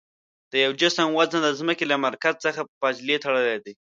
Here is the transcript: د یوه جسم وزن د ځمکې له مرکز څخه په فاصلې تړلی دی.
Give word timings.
د 0.51 0.53
یوه 0.63 0.77
جسم 0.81 1.07
وزن 1.17 1.39
د 1.43 1.49
ځمکې 1.59 1.85
له 1.91 1.95
مرکز 2.05 2.35
څخه 2.45 2.61
په 2.67 2.73
فاصلې 2.81 3.15
تړلی 3.23 3.57
دی. 3.65 3.73